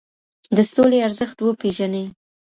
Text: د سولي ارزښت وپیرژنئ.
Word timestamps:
د 0.55 0.57
سولي 0.73 0.99
ارزښت 1.07 1.37
وپیرژنئ. 1.41 2.05